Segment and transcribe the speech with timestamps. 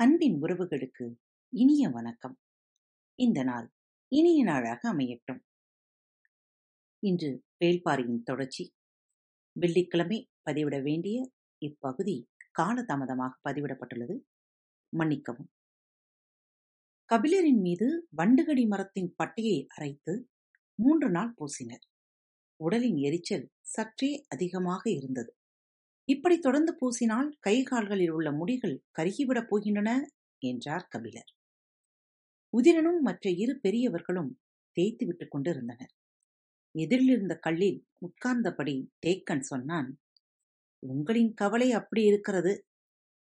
[0.00, 1.14] அன்பின் உறவுகளுக்கு
[1.48, 2.38] இனிய வணக்கம்.
[3.14, 3.72] இந்த நாள்
[4.08, 5.40] இனிய நாளாக அமையட்டும்.
[6.98, 8.72] இன்று வேள்பாரியின் தொடர்ச்சி.
[9.52, 12.28] வெள்ளிக்கிழமை பதிவிட வேண்டிய இப்பகுதி
[12.58, 14.20] காலதாமதமாக பதிவிடப்பட்டுள்ளது.
[14.88, 15.50] மன்னிக்கவும்.
[17.14, 20.30] கபிலரின் மீது வண்டுகடி மரத்தின் பட்டையை அரைத்து
[20.74, 21.84] மூன்று நாள் பூசினர்.
[22.56, 25.39] உடலின் எரிச்சல் சற்றே அதிகமாக இருந்தது.
[26.08, 29.90] இப்படி தொடர்ந்து பூசினால் கை கால்களில் உள்ள முடிகள் கருகிவிடப் போகின்றன
[30.42, 31.30] என்றார் கபிலர்.
[32.52, 34.30] உதிரனும் மற்ற இரு பெரியவர்களும்
[34.76, 35.92] தேய்த்து விட்டுக் கொண்டிருந்தனர்.
[36.74, 39.88] எதிரிலிருந்த கல்லில் உட்கார்ந்தபடி தேக்கன் சொன்னான்
[40.82, 42.66] உங்களின் கவலை அப்படி இருக்கிறது.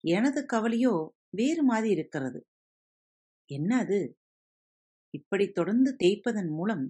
[0.05, 2.41] எனது கவலையோ வேறு மாதிரி இருக்கிறது.
[3.51, 4.01] என்ன அது?
[5.15, 6.85] இப்படி தொடர்ந்து தேய்ப்பதன் மூலம்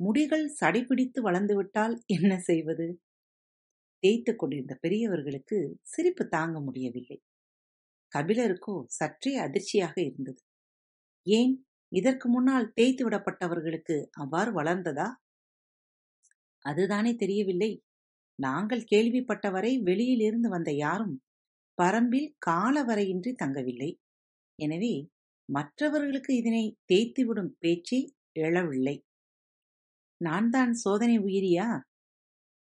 [0.00, 2.86] முடிகள் சடைபிடித்து வளர்ந்துவிட்டால் என்ன செய்வது?
[4.04, 7.18] தேய்த்துக் கொண்டிருந்த பெரியவர்களுக்கு சிரிப்பு தாங்க முடியவில்லை.
[8.12, 10.40] கபிலருக்கோ சற்றே அதிர்ச்சியாக இருந்தது.
[11.26, 11.52] ஏன்
[11.92, 15.08] இதற்கு முன்னால் தேய்த்து விடப்பட்டவர்களுக்கு அவ்வாறு வளர்ந்ததா?
[16.64, 17.72] அதுதானே தெரியவில்லை.
[18.38, 21.14] நாங்கள் கேள்விப்பட்டவரை வெளியிலிருந்து வந்த யாரும்
[21.78, 23.90] பரம்பில் காலவரையின்றி தங்கவில்லை.
[24.58, 24.94] எனவே
[25.48, 28.00] மற்றவர்களுக்கு இதனை தேய்த்துவிடும் பேச்சே
[28.40, 28.96] எழவில்லை.
[30.20, 31.66] நான் தான் சோதனை உயிரியா?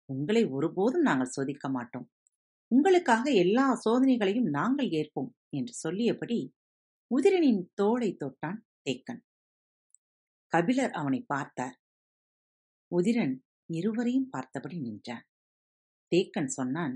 [0.09, 2.07] உங்களை ஒருபோதும் நாங்கள் சோதிக்க மாட்டோம்.
[2.71, 6.39] உங்களுக்காக எல்லா சோதனைகளையும் நாங்கள் ஏற்போம் என்று சொல்லியபடி
[7.11, 9.21] உதிரனின் தோளை தொட்டான் தேக்கன்.
[10.53, 11.77] கபிலர் அவனை பார்த்தார்.
[12.93, 13.35] உதிரன்
[13.71, 15.25] இருவரையும் பார்த்தபடி நின்றான்.
[16.13, 16.95] தேக்கன் சொன்னான்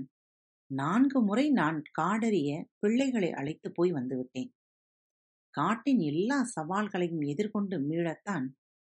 [0.71, 4.51] நான்கு முறை நான் காடறிய பிள்ளைகளை அழைத்து போய் வந்துவிட்டேன்
[5.53, 8.45] காட்டின் எல்லா சவால்களையும் எதிர்கொண்டு மீளத்தான்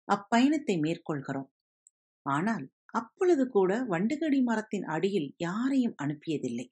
[0.08, 1.50] அப்பயணத்தை மேற்கொள்கிறோம்.
[2.26, 6.68] ஆனால் அப்பொழுது கூட வண்டுகடி மரத்தின் அடியில் யாரையும் அனுப்பியதில்லை.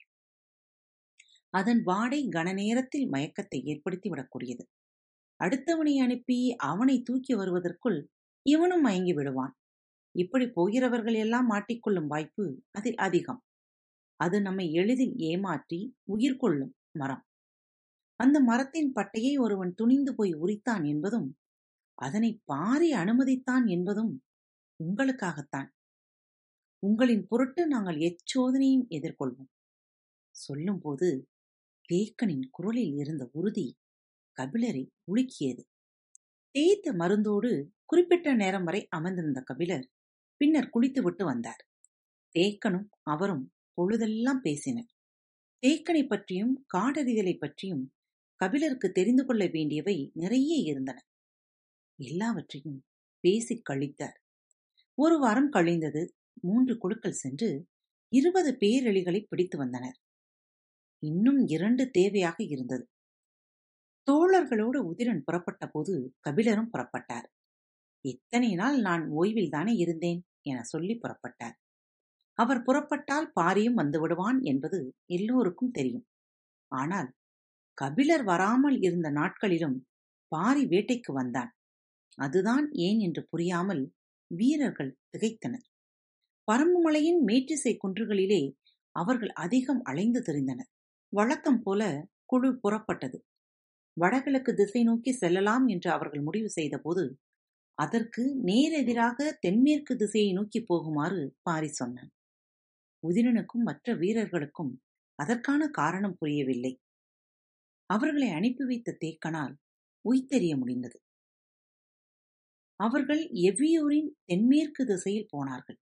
[1.53, 4.64] அதன் வாடை கன நேரத்தில் மயக்கத்தை ஏற்படுத்தி விடக்கூடியது.
[5.39, 7.99] அடுத்தவனை அனுப்பி அவனை தூக்கி வருவதற்குள்
[8.45, 9.54] இவனும் மயங்கி விடுவான்.
[10.15, 13.42] இப்படி போகிறவர்கள் எல்லாம் மாட்டிக்கொள்ளும் வாய்ப்பு அதில் அதிகம்.
[14.20, 17.23] அது நம்மை எளிதில் ஏமாற்றி உயிர் கொள்ளும் மரம்.
[18.20, 21.30] அந்த மரத்தின் பட்டையை ஒருவன் துணிந்து போய் உரித்தான் என்பதும்
[21.98, 24.11] அதனை பாரி அனுமதித்தான் என்பதும்
[24.80, 25.70] உங்களுக்காகத்தான்.
[26.83, 29.52] உங்களின் பொருட்டு நாங்கள் எச்சோதனையும் எதிர்கொள்வோம்.
[30.36, 31.30] சொல்லும்போது
[31.89, 33.77] தேக்கனின் குரலில் இருந்த உறுதி
[34.37, 35.64] கபிலரை உலுக்கியது.
[36.52, 37.52] தேய்த்த மருந்தோடு
[37.86, 39.89] குறிப்பிட்ட நேரம் வரை அமர்ந்திருந்த கபிலர்
[40.37, 41.67] பின்னர் குளித்துவிட்டு வந்தார்.
[42.39, 44.89] தேக்கனும் அவரும் பொழுதெல்லாம் பேசினர்.
[45.67, 47.93] தேக்கனை பற்றியும் காடறிதலை பற்றியும்
[48.36, 51.05] கபிலருக்கு தெரிந்து கொள்ள வேண்டியவை நிறைய இருந்தன.
[51.99, 52.83] எல்லாவற்றையும்
[53.20, 54.17] பேசிக் கழித்தார்.
[54.93, 56.15] ஒரு வாரம் கழிந்தது.
[56.41, 57.49] மூன்று குழுக்கள் சென்று
[58.11, 59.97] இருபது பேரெளிகளை பிடித்து வந்தனர்.
[61.03, 62.89] இன்னும் இரண்டு தேவையாக இருந்தது.
[64.07, 67.27] தோழர்களோடு உதிரன் புறப்பட்ட போது கபிலரும் புறப்பட்டார்.
[68.05, 70.21] இத்தனை நாள் நான் ஓய்வில் தானே இருந்தேன்?
[70.41, 71.55] என சொல்லி புறப்பட்டார்.
[72.33, 76.05] அவர் புறப்பட்டால் பாரியும் வந்துவிடுவான் என்பது எல்லோருக்கும் தெரியும்.
[76.71, 77.09] ஆனால்
[77.77, 79.77] கபிலர் வராமல் இருந்த நாட்களிலும்
[80.27, 81.52] பாரி வேட்டைக்கு வந்தான்.
[82.17, 82.99] அதுதான் ஏன்?
[82.99, 83.83] என்று புரியாமல்
[84.31, 85.67] வீரர்கள் திகைத்தனர்.
[86.52, 88.39] பரம்புமலையின் மேற்றிசை குன்றுகளிலே
[88.95, 90.70] அவர்கள் அதிகம் அலைந்து திரிந்தனர்.
[91.10, 91.82] வழக்கம் போல
[92.26, 93.17] குழு புறப்பட்டது.
[93.98, 97.04] வடகிழக்கு திசை நோக்கி செல்லலாம் என்று அவர்கள் முடிவு செய்தபோது
[97.78, 102.12] அதற்கு நேரெதிராக தென்மேற்கு திசையை நோக்கி போகுமாறு பாரி சொன்னான்.
[103.04, 104.73] உதிரனுக்கும் மற்ற வீரர்களுக்கும்
[105.16, 106.73] அதற்கான காரணம் புரியவில்லை.
[107.89, 109.54] அவர்களை அனுப்பி வைத்த தேக்கனால்
[110.06, 110.98] உய்தெறிய முடிந்தது.
[112.80, 115.80] அவர்கள் எவ்வியூரின் தென்மேற்கு திசையில் போனார்கள்.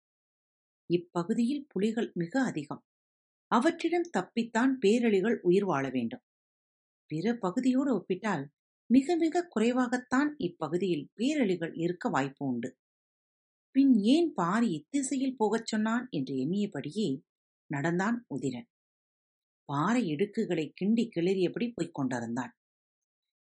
[0.93, 2.83] இப்பகுதியில் புலிகள் மிக அதிகம்.
[3.51, 6.25] அவற்றிடம் தப்பித்தான் பேரழிகள் உயிர் வாழ வேண்டும்.
[7.11, 8.45] பிற பகுதியோடு ஒப்பிட்டால்
[8.91, 12.71] மிக மிக குறைவாகத்தான் இப்பகுதியில் பேரழிகள் இருக்க வாய்ப்பு உண்டு.
[13.75, 17.09] பின் ஏன் பாரி இத்திசையில் போகச் சொன்னான் என்று எண்ணியபடியே
[17.71, 18.69] நடந்தான் உதிரன்.
[19.69, 22.53] பாறை இடுக்குகளை கிண்டி கிளறியபடி போய்க் கொண்டிருந்தான்.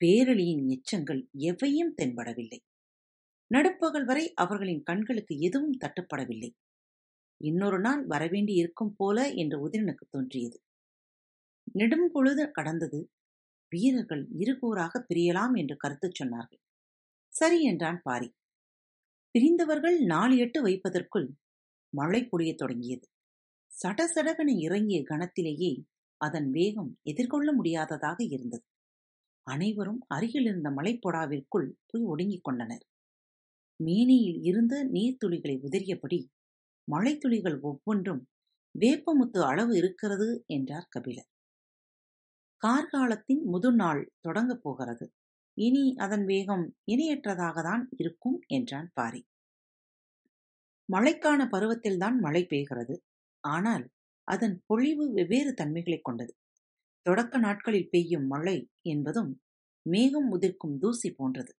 [0.01, 2.61] பேரழியின் எச்சங்கள் எவையும் தென்படவில்லை.
[3.51, 6.51] நடுப்பகல் வரை அவர்களின் கண்களுக்கு எதுவும் தட்டுப்படவில்லை.
[7.41, 10.59] இன்னொரு நாள் வரவேண்டி இருக்கும் போல என்று உதிரனுக்கு தோன்றியது.
[11.73, 13.11] நெடும் பொழுது கடந்தது.
[13.73, 16.63] வீரர்கள் இருகூறாக பிரியலாம் என்று கருத்து சொன்னார்கள்.
[17.33, 18.29] சரி என்றான் பாரி.
[19.35, 21.29] பிரிந்தவர்கள் நாலு எட்டு வைப்பதற்குள்
[21.93, 23.07] மழை பொழியத் தொடங்கியது.
[23.71, 25.83] சடசடவென இறங்கிய கணத்திலேயே
[26.21, 28.65] அதன் வேகம் எதிர்கொள்ள முடியாததாக இருந்தது.
[29.47, 32.85] அனைவரும் அருகில் இருந்த மலைப்பொடாவிற்குள் போய் ஒடுங்கிக் கொண்டனர்.
[33.81, 36.19] மேனியில் இருந்த நீர்த்துளிகளை உதறியபடி
[36.93, 38.29] மழைத்துளிகள் ஒவ்வொன்றும்
[38.79, 41.29] வேப்பமுத்து அளவு இருக்கிறது என்றார் கபிலர்.
[42.67, 45.13] கார்காலத்தின் முதுநாள் தொடங்கப் போகிறது.
[45.59, 49.27] இனி அதன் வேகம் இணையற்றதாகத்தான் இருக்கும் என்றான் பாரி.
[50.93, 52.97] மழைக்கான பருவத்தில்தான் மழை பெய்கிறது.
[53.41, 53.91] ஆனால்
[54.25, 56.35] அதன் பொழிவு வெவ்வேறு தன்மைகளைக் கொண்டது.
[57.03, 59.41] தொடக்க நாட்களில் பெய்யும் மழை என்பதும்
[59.89, 61.55] மேகம் உதிர்க்கும் தூசி போன்றது.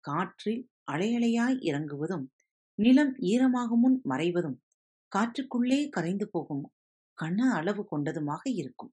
[0.00, 2.26] காற்றில் அலையலையாய் இறங்குவதும்
[2.78, 4.58] நிலம் ஈரமாக முன் மறைவதும்
[5.12, 6.64] காற்றுக்குள்ளே கரைந்து போகும்
[7.18, 8.92] கன அளவு கொண்டதுமாக இருக்கும்.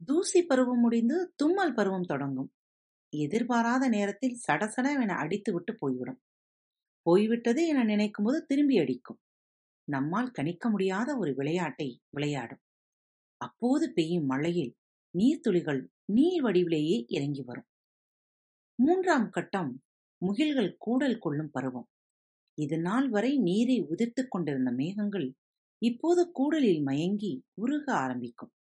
[0.00, 2.50] தூசி பருவம் முடிந்து தும்மல் பருவம் தொடங்கும்.
[3.12, 6.20] எதிர்பாராத நேரத்தில் சடசடவென அடித்துவிட்டு போய்விடும்.
[7.02, 9.20] போய்விட்டது என நினைக்கும்போது திரும்பி அடிக்கும்.
[9.88, 12.62] நம்மால் கணிக்க முடியாத ஒரு விளையாட்டை விளையாடும்.
[13.40, 14.72] அப்போது பெய்யும் மழையில்
[15.14, 17.68] நீர்த்துளிகள் நீர் வடிவிலேயே இறங்கி வரும்.
[18.78, 19.70] மூன்றாம் கட்டம்
[20.22, 21.88] முகில்கள் கூடல் கொள்ளும் பருவம்.
[22.58, 25.28] இது நாள் வரை நீரை உதிர்த்துக் கொண்டிருந்த மேகங்கள்
[25.82, 28.52] இப்போது கூடலில் மயங்கி உருக ஆரம்பிக்கும்.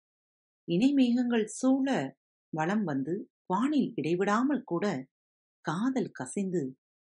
[0.69, 2.17] இணை மேகங்கள் சூழ
[2.53, 3.15] வளம் வந்து
[3.47, 4.85] வானில் இடைவிடாமல் கூட
[5.65, 6.63] காதல் கசிந்து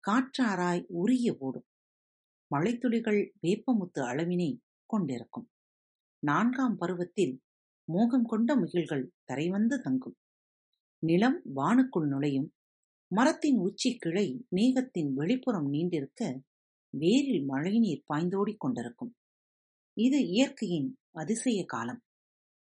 [0.05, 1.67] காற்றாராய் உரிய ஓடும்.
[2.51, 4.51] மழைத்துளிகள் வேப்பமுத்து அளவினை
[4.91, 5.47] கொண்டிருக்கும்.
[6.23, 7.35] நான்காம் பருவத்தில்
[7.89, 10.17] மோகம் கொண்ட முகில்கள் தரைவந்து தங்கும்.
[11.03, 12.49] நிலம் வானுக்குள் நுழையும்.
[13.11, 14.27] மரத்தின் உச்சி கிளை
[14.57, 16.23] மேகத்தின் வெளிப்புறம் நீண்டிருக்க
[16.99, 19.15] வேரில் மழைநீர் பாய்ந்தோடிக் கொண்டிருக்கும்.
[19.99, 22.03] இது இயற்கையின் அதிசய காலம்.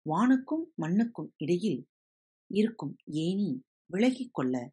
[0.09, 1.87] வானுக்கும் மண்ணுக்கும் இடையில்
[2.53, 4.71] இருக்கும் ஏணி விலகிக் கொள்ள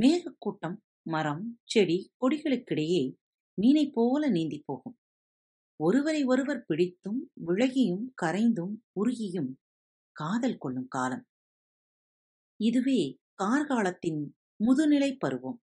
[0.00, 3.14] மேகக்கூட்டம் மரம் செடி கொடிகளுக்கிடையே
[3.62, 4.96] மீனைப் போல நீந்தி போகும்.
[5.76, 9.54] ஒருவரை ஒருவர் பிடித்தும் விலகியும் கரைந்தும் உருகியும்
[10.12, 11.26] காதல் கொள்ளும் காலம்.
[12.56, 14.30] இதுவே கார்காலத்தின்
[14.64, 15.60] முதுநிலை பருவம்.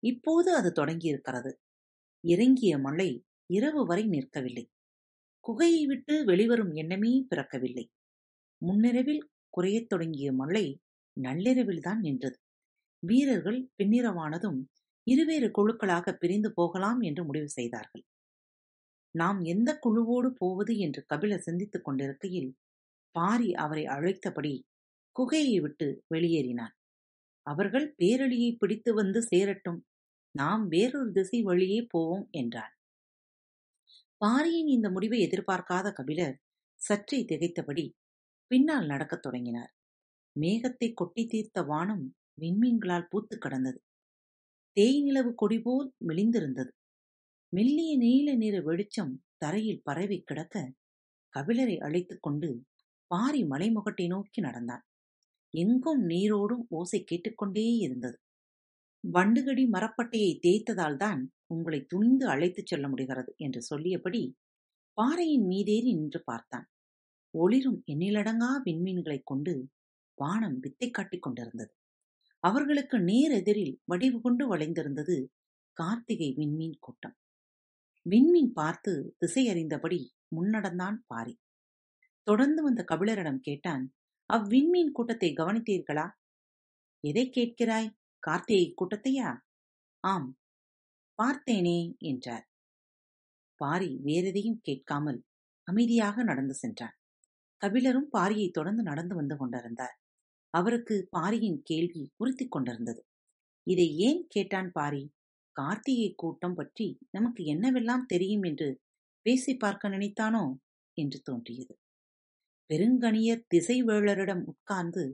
[0.00, 1.52] இப்போது அது தொடங்கியிருக்கிறது.
[2.24, 4.64] இறங்கிய மழை இரவு வரை நிற்கவில்லை.
[5.44, 7.84] குகையை விட்டு வெளிவரும் எண்ணமே பிறக்கவில்லை.
[8.62, 10.80] முன்னிரவில் குறையத் தொடங்கிய மழை
[11.22, 12.38] நள்ளிரவில்தான் நின்றது.
[13.02, 14.60] வீரர்கள் பின்னிரவானதும்
[15.06, 18.04] இருவேறு குழுக்களாக பிரிந்து போகலாம் என்று முடிவு செய்தார்கள்.
[19.10, 22.50] நாம் எந்த குழுவோடு போவது என்று கபிலர் சிந்தித்துக் கொண்டிருக்கையில்
[23.10, 24.54] பாரி அவரை அழைத்தபடி
[25.16, 26.74] குகையை விட்டு வெளியேறினான்.
[27.46, 29.80] அவர்கள் பேரழியை பிடித்து வந்து சேரட்டும்
[30.34, 32.74] நாம் வேறொரு திசை வழியே போவோம் என்றான்
[34.16, 36.36] பாரியின் இந்த முடிவை எதிர்பார்க்காத கபிலர்
[36.80, 37.84] சற்றே திகைத்தபடி
[38.50, 39.72] பின்னால் நடக்கத் தொடங்கினார்.
[40.36, 42.04] மேகத்தை கொட்டி தீர்த்த வானம்
[42.40, 43.78] விண்மீன்களால் பூத்து கடந்தது.
[44.76, 46.70] தேய்நிலவு கொடி போல் மெலிந்திருந்தது.
[47.52, 50.56] மெல்லிய நீல நிற வெளிச்சம் தரையில் பரவி கிடக்க
[51.34, 52.50] கபிலரை அழைத்துக் கொண்டு
[53.10, 54.84] பாரி மலைமுகட்டை நோக்கி நடந்தான்.
[55.54, 58.16] எங்கும் நீரோடும் ஓசை கேட்டுக்கொண்டே இருந்தது.
[59.12, 64.22] வண்டுகடி மரப்பட்டையை தேய்த்ததால் தான் உங்களை துணிந்து அழைத்துச் செல்ல முடிகிறது என்று சொல்லியபடி
[64.98, 66.66] பாறையின் மீதேறி நின்று பார்த்தான்.
[67.34, 69.68] ஒளிரும் எண்ணிலடங்கா விண்மீன்களைக் கொண்டு
[70.18, 71.74] வானம் வித்தை காட்டிக் கொண்டிருந்தது.
[72.38, 75.16] அவர்களுக்கு நேர் எதிரில் வடிவு கொண்டு வளைந்திருந்தது
[75.72, 77.16] கார்த்திகை விண்மீன் கூட்டம்.
[78.06, 80.00] விண்மீன் பார்த்து திசை அறிந்தபடி
[80.36, 81.38] முன்னடந்தான் பாரி.
[82.22, 83.84] தொடர்ந்து வந்த கபிலரிடம் கேட்டான்
[84.30, 86.06] அவ்விண்மீன் கூட்டத்தை கவனித்தீர்களா?
[87.04, 87.90] எதை கேட்கிறாய்?
[88.26, 89.28] கார்த்திகை கூட்டத்தையா?
[90.04, 90.28] ஆம்.
[91.18, 92.46] பார்த்தேனே என்றார்.
[93.60, 95.20] பாரி வேறெதையும் கேட்காமல்
[95.68, 96.96] அமைதியாக நடந்து சென்றான்.
[97.62, 99.96] கபிலரும் பாரியை தொடர்ந்து நடந்து வந்து கொண்டிருந்தார்.
[100.54, 103.02] அவருக்கு பாரியின் கேள்வி உறுத்திக் கொண்டிருந்தது.
[103.66, 105.04] இதை ஏன் கேட்டான் பாரி?
[105.56, 108.68] கார்த்திகை கூட்டம் பற்றி நமக்கு என்னவெல்லாம் தெரியும் என்று
[109.26, 110.44] பேசி பார்க்க நினைத்தானோ?
[110.96, 111.74] என்று தோன்றியது.
[112.70, 115.04] பெருங்கணியர் திசைவேளரிடம் உட்கார்ந்து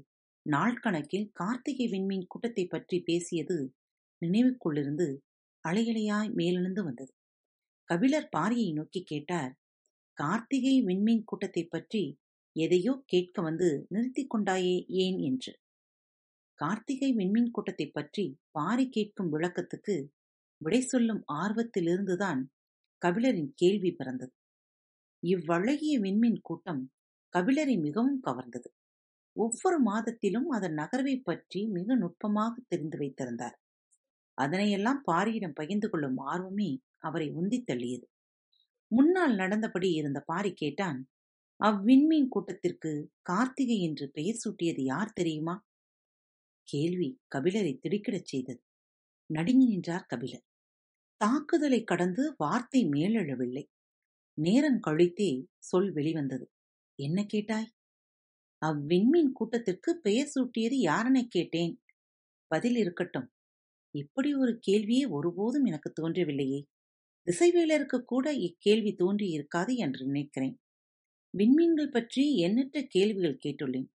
[0.51, 3.57] நாள்கணக்கில் கார்த்திகை விண்மீன் கூட்டத்தை பற்றி பேசியது
[4.23, 5.09] நினைவுக்குள்ளிருந்து
[5.65, 7.13] அலையலையாய் மேலெழுந்து வந்தது.
[7.89, 9.53] கபிலர் பாரியை நோக்கி கேட்டார்
[10.19, 12.03] கார்த்திகை விண்மீன் கூட்டத்தை பற்றி
[12.57, 15.53] எதையோ கேட்க வந்து நிறுத்திக் கொண்டாயே ஏன் என்று?
[16.59, 19.97] கார்த்திகை விண்மீன் கூட்டத்தை பற்றி பாரி கேட்கும் விளக்கத்துக்கு
[20.61, 22.41] விடை சொல்லும் ஆர்வத்திலிருந்துதான்
[23.03, 24.35] கபிலரின் கேள்வி பிறந்தது.
[25.23, 26.83] இவ்வழகிய விண்மீன் கூட்டம்
[27.35, 28.69] கபிலரை மிகவும் கவர்ந்தது.
[29.37, 33.57] ஒவ்வொரு மாதத்திலும் அதன் நகர்வை பற்றி மிக நுட்பமாக தெரிந்து வைத்திருந்தார்.
[34.39, 38.07] அதனையெல்லாம் பாரியிடம் பகிர்ந்து கொள்ளும் ஆர்வமே அவரை உந்தித் தள்ளியது.
[38.91, 41.01] முன்னால் நடந்தபடி இருந்த பாரி கேட்டான்
[41.61, 45.55] அவ்விண்மீன் கூட்டத்திற்கு கார்த்திகை என்று பெயர் சூட்டியது யார் தெரியுமா?
[46.69, 48.61] கேள்வி கபிலரை திடுக்கிடச் செய்தது.
[49.31, 50.45] நடுங்கி நின்றார் கபிலர்.
[51.21, 53.65] தாக்குதலை கடந்து வார்த்தை மேலெழவில்லை.
[54.39, 56.47] நேரம் கழித்தே சொல் வெளிவந்தது.
[56.99, 57.69] என்ன கேட்டாய்?
[58.63, 61.83] அவ்விண்மீன் கூட்டத்திற்கு பெயர் சூட்டியது யாரென கேட்டேன்.
[62.47, 63.33] பதில் இருக்கட்டும்.
[63.91, 66.63] இப்படி ஒரு கேள்வியே ஒருபோதும் எனக்கு தோன்றவில்லையே.
[67.27, 70.61] திசைவேலருக்கு கூட இக்கேள்வி தோன்றியிருக்காது என்று நினைக்கிறேன்.
[71.39, 73.89] விண்மீன்கள் பற்றி எண்ணற்ற கேள்விகள் கேட்டுள்ளேன்.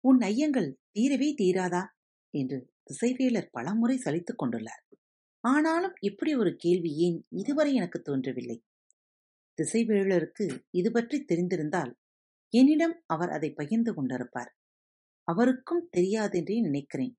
[0.00, 1.82] உன் ஐயங்கள் தீரவே தீராதா?
[2.30, 4.84] என்று திசைவேலர் பலமுறை சலித்துக் கொண்டுள்ளார்.
[5.40, 8.62] ஆனாலும் இப்படி ஒரு கேள்வி ஏன் இதுவரை எனக்கு தோன்றவில்லை?
[9.58, 11.92] திசைவேலருக்கு இது பற்றி தெரிந்திருந்தால்
[12.50, 14.52] என்னிடம் அவர் அதை பகிர்ந்து கொண்டிருப்பார்.
[15.24, 17.18] அவருக்கும் தெரியாதென்றே நினைக்கிறேன்.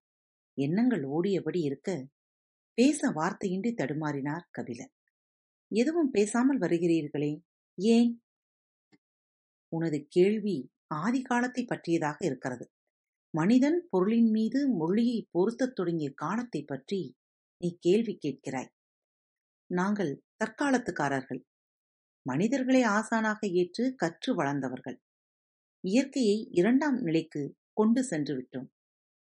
[0.53, 2.07] எண்ணங்கள் ஓடியபடி இருக்க
[2.73, 4.91] பேச வார்த்தையின்றி தடுமாறினார் கபிலர்.
[5.67, 7.41] எதுவும் பேசாமல் வருகிறீர்களே?
[7.75, 8.23] ஏன்?
[9.67, 12.71] உனது கேள்வி ஆதி காலத்தை பற்றியதாக இருக்கிறது.
[13.29, 17.15] மனிதன் பொருளின் மீது மொழியை பொருத்தத் தொடங்கிய காலத்தை பற்றி
[17.57, 18.71] நீ கேள்வி கேட்கிறாய்.
[19.71, 21.41] நாங்கள் தற்காலத்துக்காரர்கள்.
[22.21, 24.99] மனிதர்களை ஆசானாக ஏற்று கற்று வளர்ந்தவர்கள்.
[25.83, 27.41] இயற்கையை இரண்டாம் நிலைக்கு
[27.73, 28.67] கொண்டு சென்று விட்டோம்.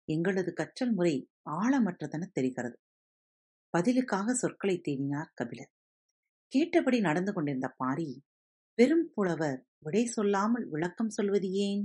[0.08, 1.14] எங்களது கற்றல் முறை
[1.50, 2.76] ஆழமற்றதென தெரிகிறது.
[3.74, 5.70] பதிலுக்காக சொற்களை தேடினார் கபிலர்.
[6.52, 8.08] கேட்டபடி நடந்து கொண்டிருந்த பாரி
[8.78, 11.82] பெரும் புலவர் விடை சொல்லாமல் விளக்கம் சொல்வது ஏன்?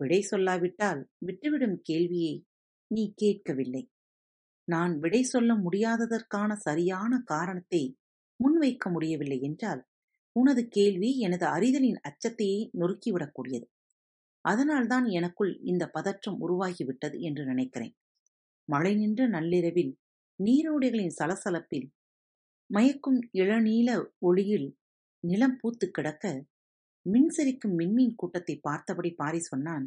[0.00, 2.34] விடை சொல்லாவிட்டால் விட்டுவிடும் கேள்வியை
[2.90, 3.84] நீ கேட்கவில்லை.
[4.68, 7.82] நான் விடை சொல்ல முடியாததற்கான சரியான காரணத்தை
[8.40, 9.82] முன்வைக்க முடியவில்லை என்றால்
[10.32, 13.66] உனது கேள்வி எனது அறிதலின் அச்சத்தையே நொறுக்கிவிடக்கூடியது.
[14.44, 17.94] அதனால்தான் எனக்குள் இந்த பதற்றம் உருவாகிவிட்டது என்று நினைக்கிறேன்.
[18.68, 19.92] மழை நின்ற நள்ளிரவில்
[20.40, 21.88] நீரோடைகளின் சலசலப்பில்
[22.66, 24.68] மயக்கும் இளநீல ஒளியில்
[25.24, 26.24] நிலம் பூத்து கிடக்க
[27.06, 29.86] மின்சரிக்கும் விண்மீன் கூட்டத்தை பார்த்தபடி பாரி சொன்னான்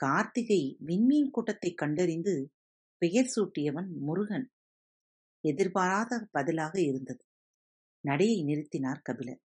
[0.00, 2.34] கார்த்திகை விண்மீன் கூட்டத்தை கண்டறிந்து
[3.02, 4.46] பெயர் சூட்டியவன் முருகன்.
[5.44, 7.22] எதிர்பாராத பதிலாக இருந்தது.
[8.04, 9.40] நடையை நிறுத்தினார் கபிலர்.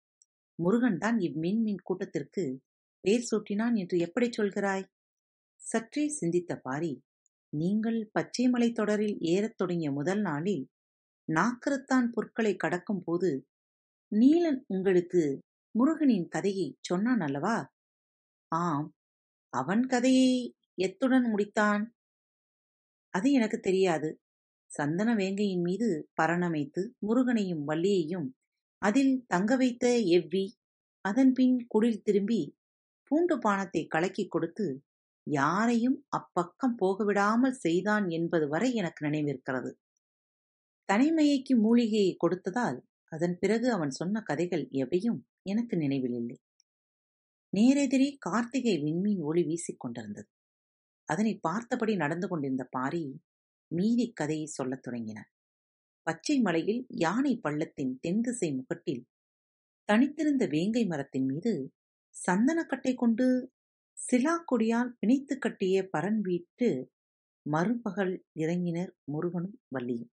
[0.59, 2.43] முருகன் தான் இவ்மின்மீன் கூட்டத்திற்கு
[3.03, 4.85] பெயர் சூட்டினான் என்று எப்படி சொல்கிறாய்?
[5.61, 6.93] சற்றே சிந்தித்த பாரி
[7.53, 10.63] நீங்கள் பச்சைமலை தொடரில் ஏறத் தொடங்கிய முதல் நாளில்
[11.27, 13.29] நாக்கரத்தான் பொருட்களை கடக்கும் போது
[14.11, 15.23] நீலன் உங்களுக்கு
[15.75, 17.57] முருகனின் கதையை சொன்னான் அல்லவா?
[18.51, 18.87] ஆம்
[19.53, 20.31] அவன் கதையை
[20.77, 21.83] எத்துடன் முடித்தான்.
[23.13, 24.09] அது எனக்கு தெரியாது.
[24.71, 25.89] சந்தன வேங்கையின் மீது
[26.21, 28.27] பரணமைத்து முருகனையும் வள்ளியையும்
[28.81, 29.85] அதில் தங்க வைத்த
[30.17, 30.45] எவ்வி
[31.05, 32.41] அதன்பின் குடில் திரும்பி
[33.11, 34.65] பூண்டு பானத்தை கலக்கிக் கொடுத்து
[35.27, 39.71] யாரையும் அப்பக்கம் போகவிடாமல் செய்தான் என்பது வரை எனக்கு நினைவிருக்கிறது.
[40.89, 42.77] தனிமையைக்கு மூலிகையை கொடுத்ததால்
[43.11, 46.37] அதன் பிறகு அவன் சொன்ன கதைகள் எவையும் எனக்கு நினைவில் இல்லை
[47.53, 50.29] நேரெதிரே கார்த்திகை விண்மீன் ஒளி வீசிக் கொண்டிருந்தது.
[51.09, 53.03] அதனை பார்த்தபடி நடந்து கொண்டிருந்த பாரி
[53.71, 55.29] மீதி கதையை சொல்லத் தொடங்கினார்
[56.07, 59.03] பச்சை மலையில் யானை பள்ளத்தின் தென்திசை முகட்டில்
[59.89, 61.73] தனித்திருந்த வேங்கை மரத்தின் மீது
[62.15, 63.27] சந்தனக்கட்டை கொண்டு
[63.97, 66.69] சிலாக்கொடியால் பிணைத்து கட்டிய பரன் வீட்டு
[67.45, 70.11] மறுபகல் இறங்கினர் முருகனும் வள்ளியும்.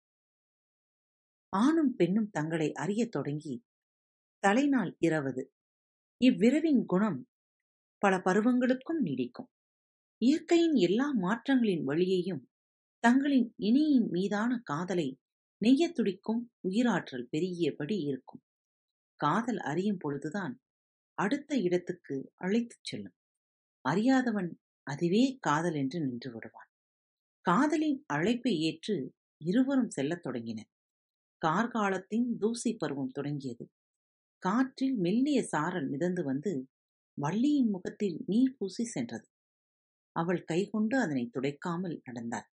[1.53, 3.55] ஆணும் பெண்ணும் தங்களை அறியத் தொடங்கி
[4.43, 5.43] தலைநாள் இரவது.
[6.21, 7.21] இவ்விரவின் குணம்
[8.03, 9.51] பல பருவங்களுக்கும் நீடிக்கும்.
[10.23, 12.43] இயற்கையின் எல்லா மாற்றங்களின் வழியையும்
[13.05, 15.09] தங்களின் இனியின் மீதான காதலை
[15.65, 18.43] நெய்யத் துடிக்கும் உயிராற்றல் பெருகியபடி இருக்கும்.
[19.17, 20.61] காதல் அறியும் பொழுதுதான்
[21.15, 23.15] அடுத்த இடத்துக்கு அழைத்துச் செல்லும்.
[23.89, 26.71] அறியாதவன் அதுவே காதல் என்று நின்று விடுவான்.
[27.41, 30.71] காதலின் அழைப்பை ஏற்று இருவரும் செல்லத் தொடங்கினர்.
[31.47, 33.69] கார்காலத்தின் தூசி பருவம் தொடங்கியது.
[34.39, 36.69] காற்றில் மெல்லிய சாரல் மிதந்து வந்து
[37.19, 39.27] வள்ளியின் முகத்தில் நீர் பூசி சென்றது.
[40.17, 42.49] அவள் கைகொண்டு அதனை துடைக்காமல் நடந்தாள்.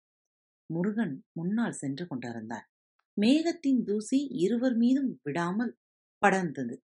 [0.65, 2.70] முருகன் முன்னால் சென்று கொண்டிருந்தார்
[3.17, 5.73] மேகத்தின் தூசி இருவர் மீதும் விடாமல்
[6.21, 6.75] படர்ந்தது.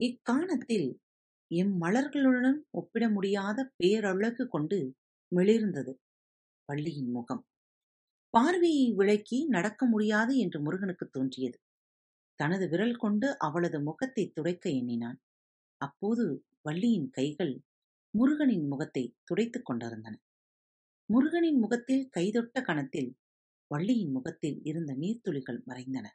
[0.00, 0.88] இக்காணத்தில்
[1.50, 4.78] எம்மலர்களுடன் ஒப்பிட முடியாத பேரழகு கொண்டு
[5.32, 5.92] மிளிர்ந்தது
[6.68, 7.42] வள்ளியின் முகம்.
[8.34, 11.58] பார்வையை விளக்கி நடக்க முடியாது என்று முருகனுக்கு தோன்றியது.
[12.40, 15.18] தனது விரல் கொண்டு அவளது முகத்தை துடைக்க எண்ணினான்.
[15.80, 16.24] அப்போது
[16.60, 17.54] வள்ளியின் கைகள்
[18.14, 20.14] முருகனின் முகத்தை துடைத்துக் கொண்டிருந்தன.
[21.08, 23.10] முருகனின் முகத்தில் கைதொட்ட கணத்தில்
[23.70, 26.06] வள்ளியின் முகத்தில் இருந்த நீர்த்துளிகள் மறைந்தன.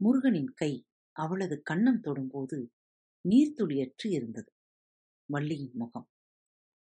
[0.00, 2.66] முருகனின் கை அவளது கண்ணம் தொடும்போது
[3.28, 4.52] நீர்த்துளியற்று இருந்தது.
[5.26, 6.08] வள்ளியின் முகம்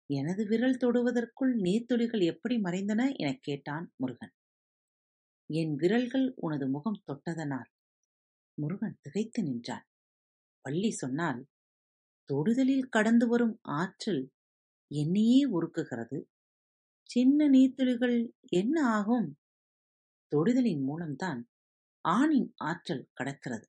[0.05, 3.15] எனது விரல் தொடுவதற்குள் நீர்த்துளிகள் எப்படி மறைந்தன?
[3.15, 4.33] எனக் கேட்டான் முருகன்.
[5.49, 7.69] என் விரல்கள் உனது முகம் தொட்டதனால்.
[8.61, 9.85] முருகன் திகைத்து நின்றான்.
[10.61, 11.45] வள்ளி சொன்னால்
[12.33, 14.31] தொடுதலில் கடந்து வரும் ஆற்றல்
[14.87, 16.23] என்னையே உருக்குகிறது.
[17.01, 19.37] சின்ன நீர்த்துளிகள் என்ன ஆகும்?
[20.35, 21.49] தொடுதலின் மூலம்தான்
[22.05, 23.67] ஆணின் ஆற்றல் கடக்கிறது.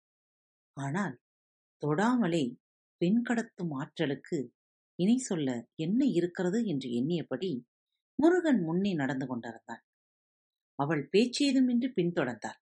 [0.77, 1.21] ஆனால்
[1.83, 2.57] தொடாமலே
[2.97, 4.39] பெண் கடத்தும் ஆற்றலுக்கு
[4.99, 7.63] இணை சொல்ல என்ன இருக்கிறது என்று எண்ணியபடி
[8.19, 9.83] முருகன் முன்னே நடந்து கொண்டிருந்தான்.
[10.79, 12.61] அவள் பேச்சேதுமின்றி பின்தொடர்ந்தாள்.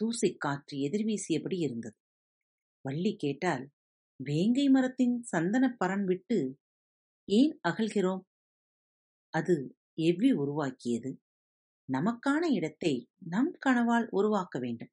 [0.00, 1.96] தூசி காற்று எதிர்வீசியபடி இருந்தது.
[2.84, 3.64] வள்ளி கேட்டால்
[4.20, 6.38] வேங்கை மரத்தின் சந்தனப் பரன் விட்டு
[7.28, 8.22] ஏன் அகல்கிறோம்?
[9.34, 11.10] அது எவ்வி உருவாக்கியது?
[11.92, 14.90] நமக்கான இடத்தை நம் கனவால் உருவாக்க வேண்டும்.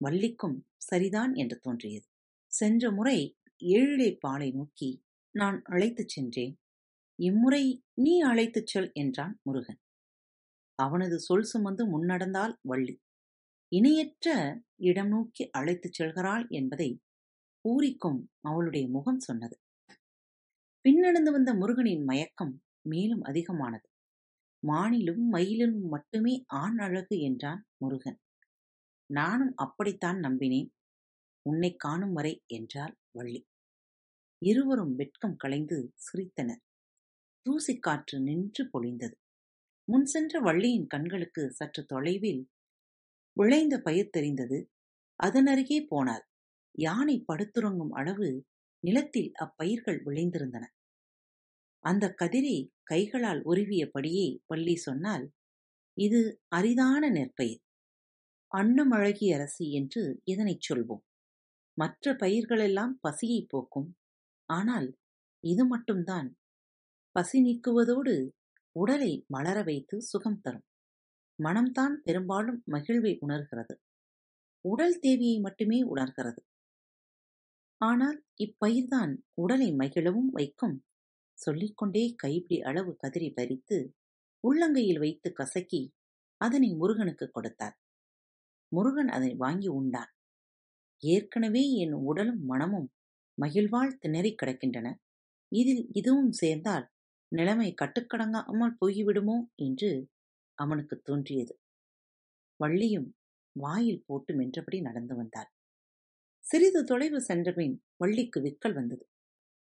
[0.00, 2.06] வள்ளிக்கும் சரிதான் என்று தோன்றியது.
[2.52, 3.18] சென்ற முறை
[3.64, 5.02] ஏழிலை பாலை நோக்கி
[5.34, 6.54] நான் அழைத்துச் சென்றேன்.
[7.18, 9.80] இம்முறை நீ அழைத்துச் செல் என்றான் முருகன்.
[10.74, 13.00] அவனது சொல் சுமந்து முன்னடந்தால் வள்ளி.
[13.68, 14.28] இணையற்ற
[14.76, 17.00] இடம் நோக்கி அழைத்துச் செல்கிறாள் என்பதை
[17.64, 19.60] பூரிக்கும் அவளுடைய முகம் சொன்னது.
[20.84, 23.86] பின்னடந்து வந்த முருகனின் மயக்கம் மேலும் அதிகமானது.
[24.66, 28.18] மானிலும் மயிலிலும் மட்டுமே ஆண் அழகு என்றான் முருகன்.
[29.06, 30.68] நானும் அப்படித்தான் நம்பினேன்.
[31.42, 33.46] உன்னை காணும் வரை என்றாள் வள்ளி.
[34.38, 36.62] இருவரும் வெட்கம் களைந்து சிரித்தனர்.
[37.46, 39.14] தூசிக்காற்று நின்று பொழிந்தது.
[39.84, 42.48] முன் சென்ற வள்ளியின் கண்களுக்கு சற்று தொலைவில்
[43.32, 44.70] விளைந்த பயிர் தெரிந்தது.
[45.22, 46.24] அதனருகே போனாள்.
[46.78, 48.44] யானை படுத்துறங்கும் அளவு
[48.80, 50.64] நிலத்தில் அப்பயிர்கள் விளைந்திருந்தன.
[51.84, 55.24] அந்த கதிரை கைகளால் உருவியபடியே பள்ளி சொன்னால்
[55.96, 57.62] இது அரிதான நெற்பயிர்.
[58.52, 61.04] அன்னமழகி அரசி என்று இதனைச் சொல்வோம்.
[61.78, 63.88] மற்ற பயிர்களெல்லாம் பசியை போக்கும்.
[64.48, 64.88] ஆனால்
[65.44, 66.28] இது மட்டும்தான்.
[67.12, 68.14] பசி நீக்குவதோடு
[68.76, 70.66] உடலை மலர வைத்து சுகம் தரும்.
[71.38, 73.74] மனம்தான் பெரும்பாலும் மகிழ்வை உணர்கிறது.
[74.64, 76.40] உடல் தேவையை மட்டுமே உணர்கிறது.
[77.80, 80.76] ஆனால் இப்பயிர்தான் உடலை மகிழவும் வைக்கும்
[81.38, 83.78] சொல்லிக்கொண்டே கைப்பிடி அளவு கதிரை பறித்து
[84.44, 85.82] உள்ளங்கையில் வைத்து கசக்கி
[86.40, 87.76] அதனை முருகனுக்கு கொடுத்தார்.
[88.72, 90.10] முருகன் அதை வாங்கி உண்டான்
[91.02, 92.88] ஏற்கனவே என் உடலும் மனமும்
[93.38, 94.88] மகிழ்வால் திணறிக் கிடக்கின்றன.
[95.52, 96.86] இதில் இதுவும் சேர்ந்தால்
[97.32, 99.90] நிலைமை கட்டுக்கடங்காமல் போய்விடுமோ என்று
[100.58, 101.54] அவனுக்கு தோன்றியது.
[102.60, 103.08] வள்ளியும்
[103.56, 105.50] வாயில் போட்டு மென்றபடி நடந்து வந்தாள்.
[106.44, 109.04] சிறிது தொலைவு சென்றபின் வள்ளிக்கு விக்கல் வந்தது.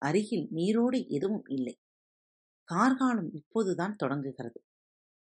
[0.01, 1.75] அருகில் நீரோடு எதுவும் இல்லை.
[2.69, 4.59] கார்காலம் இப்போதுதான் தொடங்குகிறது.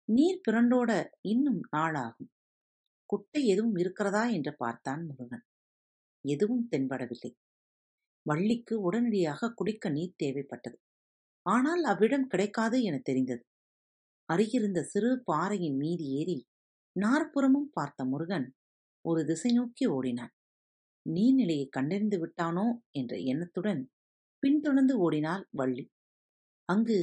[0.09, 0.91] நீர் பிறண்டோட
[1.23, 2.31] இன்னும் நாளாகும்.
[3.07, 5.45] குட்டை எதுவும் இருக்கிறதா என்று பார்த்தான் முருகன்.
[6.25, 7.31] எதுவும் தென்படவில்லை.
[8.27, 10.77] வள்ளிக்கு உடனடியாக குடிக்க நீர் தேவைப்பட்டது.
[11.47, 13.43] ஆனால் அவ்விடம் கிடைக்காது என தெரிந்தது.
[14.29, 16.39] அருகிருந்த சிறு பாறையின் மீது ஏறி
[16.97, 18.47] நாற்புறமும் பார்த்த முருகன்
[19.05, 20.33] ஒரு திசை நோக்கி ஓடினான்.
[21.07, 23.83] நீர்நிலையை கண்டறிந்து விட்டானோ என்ற எண்ணத்துடன்
[24.43, 25.85] பின்தொடர்ந்து ஓடினாள் வள்ளி.
[26.69, 26.99] அங்கு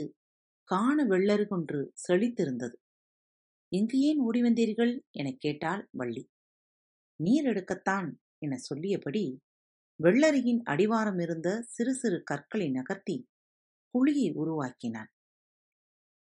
[0.63, 2.75] காண வெள்ளருகொன்று செழித்திருந்தது.
[3.71, 4.99] இங்கு ஏன் ஓடி வந்தீர்கள்?
[5.11, 6.23] எனக் கேட்டாள் வள்ளி.
[7.19, 9.23] நீர் எடுக்கத்தான் என சொல்லியபடி
[9.99, 13.15] வெள்ளருகின் அடிவாரம் இருந்த சிறு சிறு கற்களை நகர்த்தி
[13.93, 15.11] குழியை உருவாக்கினான்.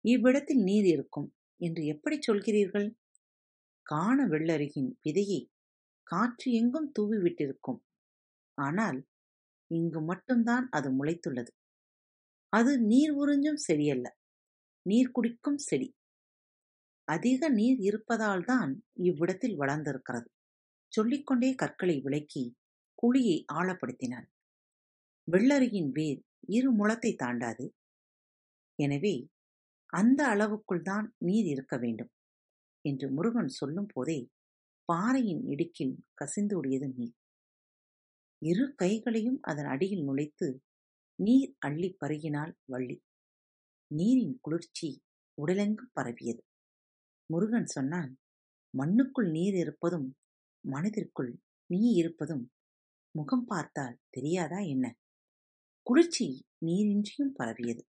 [0.05, 1.29] இவ்விடத்தில் நீர் இருக்கும்.
[1.61, 2.87] என்று எப்படி சொல்கிறீர்கள்?
[3.85, 5.41] காண வெள்ளருகின் விதையை
[6.07, 7.81] காற்று எங்கும் தூவிவிட்டிருக்கும்
[8.57, 8.99] ஆனால்
[9.73, 11.51] இங்கு மட்டும்தான் அது முளைத்துள்ளது.
[12.53, 14.07] அது நீர் உறிஞ்சும் செடியல்ல.
[14.85, 15.89] நீர் குடிக்கும் செடி.
[17.07, 20.27] அதிக நீர் இருப்பதால்தான் இவ்விடத்தில் வளர்ந்திருக்கிறது.
[20.93, 22.43] சொல்லிக்கொண்டே கற்களை விளக்கி
[23.03, 24.27] குழியை ஆழப்படுத்தினான்.
[25.27, 27.65] வெள்ளருகின் வேர் இரு முளத்தை தாண்டாது.
[28.79, 29.15] எனவே
[29.93, 32.11] அந்த அளவுக்குள் தான் நீர் இருக்க வேண்டும்
[32.85, 34.19] என்று முருகன் சொல்லும் போதே
[34.89, 37.15] பாறையின் இடுக்கில் கசிந்தோடியது நீர்.
[38.45, 40.47] இரு கைகளையும் அதன் அடியில் நுழைத்து
[41.19, 42.97] நீர் அள்ளி பருகினாள் வள்ளி.
[43.91, 44.89] நீரின் குளிர்ச்சி
[45.37, 46.41] உடலெங்கும் பரவியது?
[47.25, 48.11] முருகன் சொன்னான்
[48.77, 50.07] மண்ணுக்குள் நீர் இருப்பதும்
[50.65, 51.31] மனதிற்குள்
[51.65, 52.51] நீ இருப்பதும்
[53.17, 54.85] முகம் பார்த்தால் தெரியாதா என்ன?
[55.87, 56.27] குளிர்ச்சி
[56.65, 57.83] நீரின்றியும் பரவியது.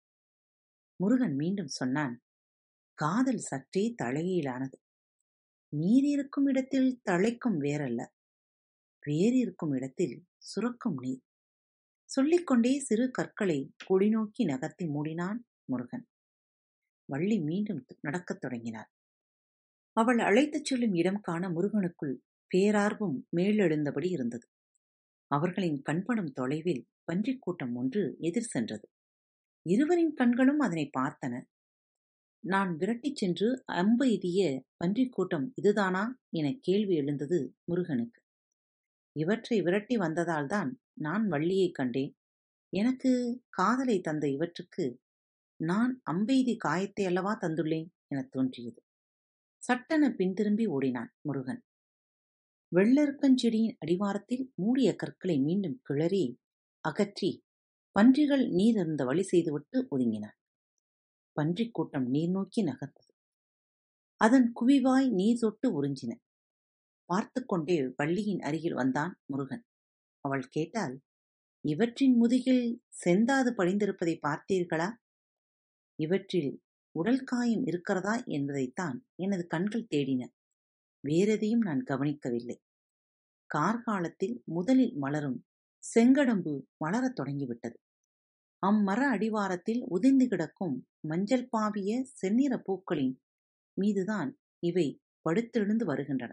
[0.97, 2.15] முருகன் மீண்டும் சொன்னான்
[2.99, 4.79] காதல் சற்றே தலைகீழானது.
[5.73, 8.03] நீர் இருக்கும் இடத்தில் தழைக்கும் வேறல்ல.
[9.03, 11.21] வேறு இருக்கும் இடத்தில் சுரக்கும் நீர்.
[12.05, 16.07] சொல்லிக்கொண்டே சிறு கற்களை கொடி நோக்கி நகர்த்தி மூடினான் முருகன்.
[17.05, 18.91] வள்ளி மீண்டும் நடக்கத் தொடங்கினார்
[19.93, 22.15] அவள் அழைத்துச் செல்லும் இடம் காண முருகனுக்குள்
[22.55, 24.49] பேரார்வம் மேலெழுந்தபடி இருந்தது.
[25.27, 28.89] அவர்களின் கண்படும் தொலைவில் பன்றிக் கூட்டம் ஒன்று எதிர் சென்றது.
[29.63, 31.43] இருவரின் கண்களும் அதனை பார்த்தன.
[32.47, 36.19] நான் விரட்டிச் சென்று அம்பு எய்திய பன்றிக் கூட்டம் இதுதானா?
[36.31, 38.24] என கேள்வி எழுந்தது முருகனுக்கு.
[39.19, 42.17] இவற்றை விரட்டி வந்ததால்தான் நான் வள்ளியைக் கண்டேன்.
[42.77, 45.01] எனக்கு காதலை தந்த இவற்றுக்கு
[45.57, 48.83] நான் அம்பெய்தி காயத்தை அல்லவா தந்துள்ளேன் எனத் தோன்றியது.
[49.59, 51.63] சட்டென பின்திரும்பி ஓடினான் முருகன்.
[52.75, 56.39] வெள்ளருக்கஞ்செடியின் அடிவாரத்தில் மூடிய கற்களை மீண்டும் கிளறி
[56.81, 57.45] அகற்றி
[57.93, 60.37] பன்றிகள் நீரிருந்த வழி செய்துவிட்டு ஒதுங்கினான்.
[61.33, 63.13] பன்றிக் கூட்டம் நீர் நோக்கி நகர்ந்தது.
[64.17, 66.24] அதன் குவிவாய் நீர் தொட்டு உறிஞ்சின.
[67.15, 69.65] பார்த்து கொண்டே வள்ளியின் அருகில் வந்தான் முருகன்.
[70.21, 70.95] அவள் கேட்டால்
[71.65, 74.89] இவற்றின் முதுகில் செந்தாது படிந்திருப்பதை பார்த்தீர்களா?
[76.03, 76.53] இவற்றில்
[76.99, 80.23] உடல் காயம் இருக்கிறதா என்பதைத்தான் எனது கண்கள் தேடின.
[81.05, 82.57] வேறெதையும் நான் கவனிக்கவில்லை.
[83.55, 85.39] கார்காலத்தில் முதலில் மலரும்
[85.85, 86.53] செங்கடம்பு
[86.85, 87.77] மலரத் தொடங்கிவிட்டது.
[88.63, 90.77] அம்மர அடிவாரத்தில் உதிர்ந்து கிடக்கும்
[91.09, 93.15] மஞ்சள் பாவிய செந்நிற பூக்களின்
[93.81, 94.31] மீதுதான்
[94.67, 94.89] இவை
[95.27, 96.33] படுத்தெழுந்து வருகின்றன.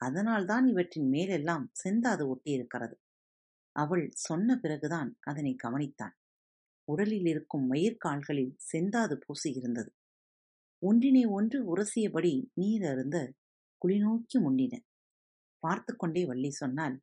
[0.00, 2.96] அதனால்தான் இவற்றின் மேலெல்லாம் செந்தாது ஒட்டியிருக்கிறது
[3.76, 6.14] அவள் சொன்ன பிறகுதான் அதனை கவனித்தான்
[6.88, 9.90] உடலில் இருக்கும் மயிர்கால்களில் செந்தாது பூசி இருந்தது.
[10.82, 13.16] ஒன்றினை ஒன்று உரசியபடி நீர் அருந்த
[13.82, 14.74] குளிநோக்கி முன்னின
[15.62, 16.96] பார்த்து கொண்டே வள்ளி சொன்னால்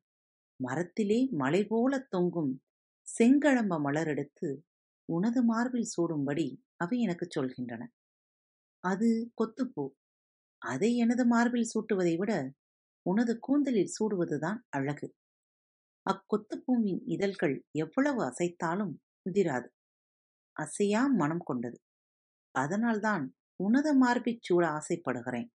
[0.60, 2.52] மரத்திலே மலை போல தொங்கும்
[3.08, 4.48] செங்கழம்ப மலர் எடுத்து
[5.08, 7.82] உனது மார்பில் சூடும்படி அவை எனக்குச் சொல்கின்றன.
[8.84, 9.08] அது
[9.38, 9.84] கொத்துப்பூ.
[10.62, 12.32] அதை எனது மார்பில் சூட்டுவதை விட
[13.02, 15.14] உனது கூந்தலில் சூடுவதுதான் அழகு.
[16.06, 18.94] அக்கொத்துப்பூவின் இதழ்கள் எவ்வளவு அசைத்தாலும்
[19.30, 19.68] உதிராது
[20.56, 21.80] அசையா மனம் கொண்டது.
[22.50, 25.48] அதனால்தான் உனது மார்பிற் சூட ஆசைப்படுகிறேன்.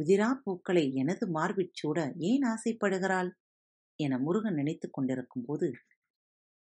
[0.00, 3.30] உதிரா பூக்களை எனது மார்பிற் சூட ஏன் ஆசைப்படுகிறாள்?
[3.96, 5.72] என முருகன் நினைத்துக் கொண்டிருக்கும் போது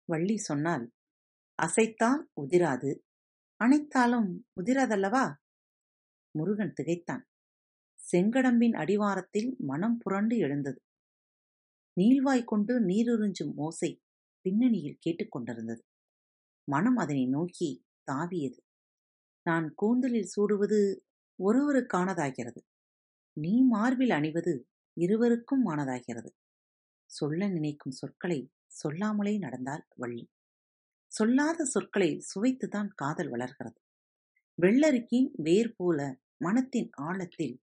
[0.06, 0.92] வள்ளி சொன்னால்
[1.64, 3.00] அசைத்தால் உதிராது
[3.64, 4.30] அணைத்தாலும்
[4.62, 5.34] உதிராதல்லவா?
[6.32, 7.28] முருகன் திகைத்தான்.
[8.14, 10.82] செங்கடம்பின் அடிவாரத்தில் மனம் புரண்டு எழுந்தது.
[12.00, 14.02] நீள்வாய் கொண்டு நீருறிஞ்சும் ஓசை
[14.42, 15.82] பின்னணியில் கேட்டுக்கொண்டிருந்தது
[16.68, 18.60] மனம் அதனை நோக்கி தாவியது.
[19.50, 20.80] நான் கூந்தலில் சூடுவது
[21.40, 22.62] ஒருவருக்கானதாகிறது.
[23.34, 26.32] நீ மார்பில் அணிவது இருவருக்கும் ஆனதாகிறது.
[27.10, 30.30] சொல்ல நினைக்கும் சொற்களை சொல்லாமலே நடந்தால் வள்ளி
[31.12, 33.80] சொல்லாத சொற்களை சுவைத்துதான் காதல் வளர்கிறது.
[34.62, 36.00] வெள்ளரிக்கின் வேர் போல
[36.38, 37.62] மனத்தின் ஆழத்தில்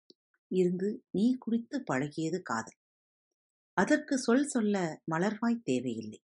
[0.51, 2.77] இருந்து நீ குறித்து பழகியது காதல்.
[3.73, 6.21] அதற்கு சொல் சொல்ல மலர்வாய் தேவையில்லை.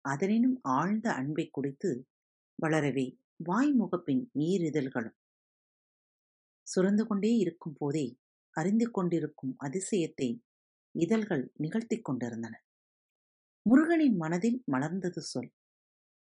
[0.00, 2.06] அதனினும் ஆழ்ந்த அன்பை குடித்து
[2.62, 5.16] வளரவே வாய்முகப்பின் நீரிதழ்களும்
[6.66, 8.18] சுரந்து கொண்டே இருக்கும் போதே
[8.50, 10.40] அறிந்து கொண்டிருக்கும் அதிசயத்தை
[10.90, 12.62] இதழ்கள் நிகழ்த்திக் கொண்டிருந்தன.
[13.62, 15.52] முருகனின் மனதில் மலர்ந்தது சொல்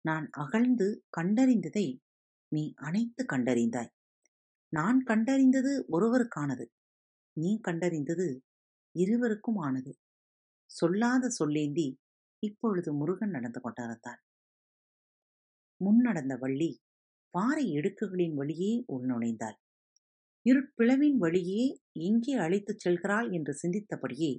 [0.02, 2.00] நான் அகழ்ந்து கண்டறிந்ததை
[2.48, 3.91] நீ அனைத்து கண்டறிந்தாய்.
[4.69, 6.65] நான் கண்டறிந்தது ஒருவருக்கானது.
[7.38, 8.28] நீ கண்டறிந்தது
[8.95, 9.91] இருவருக்கும் ஆனது.
[10.71, 11.88] சொல்லாத சொல்லேந்தி
[12.43, 14.21] இப்பொழுது முருகன் நடந்து கொண்டிருந்தான்
[15.82, 16.71] முன் நடந்த வள்ளி
[17.34, 19.58] பாறை இடுக்குகளின் வழியே உள்நுழைந்தாள்.
[20.45, 21.63] இருட்பிளவின் வழியே
[22.00, 24.32] எங்கே அழைத்துச் செல்கிறாள் என்று சிந்தித்தபடியே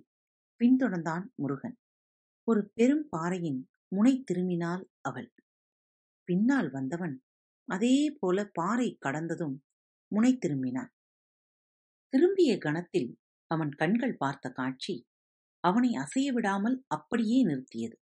[0.61, 1.77] பின்தொடர்ந்தான் முருகன்.
[2.49, 5.29] ஒரு பெரும் பாறையின் முனை திரும்பினாள் அவள்.
[6.29, 7.17] பின்னால் வந்தவன்
[7.69, 9.57] அதே போல பாறை கடந்ததும்
[10.13, 10.91] முனை திரும்பினான்.
[12.09, 15.07] திரும்பிய கணத்தில் அவன் கண்கள் பார்த்த காட்சி
[15.61, 17.97] அவனை அசைய விடாமல் அப்படியே நிறுத்தியது.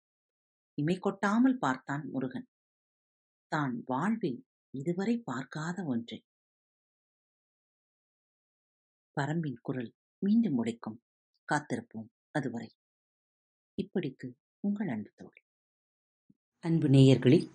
[0.75, 2.47] இமை கொட்டாமல் பார்த்தான் முருகன்.
[3.49, 6.25] தான் வாழ்வில் இதுவரை பார்க்காத ஒன்றை.
[9.21, 10.99] பரம்பின் குரல் மீண்டும் உடைக்கும்.
[11.49, 12.71] காத்திருப்போம் அதுவரை.
[13.79, 14.29] இப்படிக்கு
[14.61, 15.41] உங்கள் அன்பு தோழி.
[16.65, 17.47] அன்பு நேயர்களில்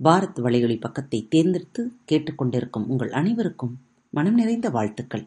[0.00, 3.74] பாரத் வலையொலி பக்கத்தை தேர்ந்தெடுத்து கேட்டுக்கொண்டிருக்கும் உங்கள் அனைவருக்கும்
[4.10, 5.26] மனம் நிறைந்த வாழ்த்துக்கள்.